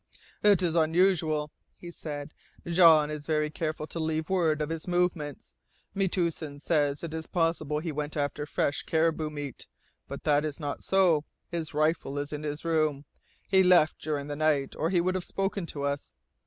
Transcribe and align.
"It 0.41 0.63
is 0.63 0.73
unusual," 0.73 1.51
he 1.75 1.91
said. 1.91 2.33
"Jean 2.65 3.11
is 3.11 3.27
very 3.27 3.51
careful 3.51 3.85
to 3.85 3.99
leave 3.99 4.31
word 4.31 4.59
of 4.59 4.71
his 4.71 4.87
movements. 4.87 5.53
Metoosin 5.93 6.59
says 6.59 7.03
it 7.03 7.13
is 7.13 7.27
possible 7.27 7.77
he 7.81 7.91
went 7.91 8.17
after 8.17 8.47
fresh 8.47 8.81
caribou 8.81 9.29
meat. 9.29 9.67
But 10.07 10.23
that 10.23 10.43
is 10.43 10.59
not 10.59 10.83
so. 10.83 11.25
His 11.51 11.75
rifle 11.75 12.17
is 12.17 12.33
in 12.33 12.41
his 12.41 12.65
room. 12.65 13.05
He 13.47 13.61
left 13.61 13.99
during 14.01 14.25
the 14.25 14.35
night, 14.35 14.75
or 14.75 14.89
he 14.89 15.01
would 15.01 15.13
have 15.13 15.23
spoken 15.23 15.67
to 15.67 15.83
us. 15.83 16.15